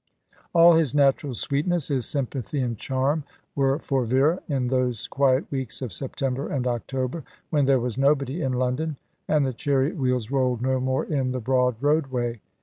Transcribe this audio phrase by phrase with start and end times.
[0.55, 3.23] All his natural sweetness, his sympathy and charm,
[3.55, 8.41] were for Vera, in those quiet weeks of September and October, when there was nobody
[8.41, 12.41] in London, and the chariot wheels rolled no more in the broad roadway.